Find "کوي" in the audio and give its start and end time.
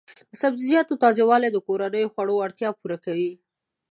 3.05-3.31